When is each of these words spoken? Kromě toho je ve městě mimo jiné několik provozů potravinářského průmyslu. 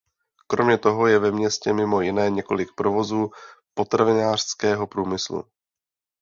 Kromě 0.47 0.77
toho 0.77 1.07
je 1.07 1.19
ve 1.19 1.31
městě 1.31 1.73
mimo 1.73 2.01
jiné 2.01 2.29
několik 2.29 2.69
provozů 2.75 3.29
potravinářského 3.73 4.87
průmyslu. 4.87 5.43